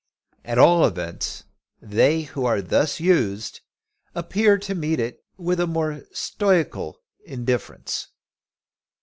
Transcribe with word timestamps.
At 0.43 0.57
all 0.57 0.83
events, 0.83 1.43
they 1.79 2.21
who 2.23 2.43
are 2.43 2.59
thus 2.59 2.99
used 2.99 3.61
appear 4.15 4.57
to 4.57 4.73
meet 4.73 4.99
it 4.99 5.23
with 5.37 5.59
a 5.59 5.67
more 5.67 6.05
stoical 6.11 6.97
indifference. 7.23 8.07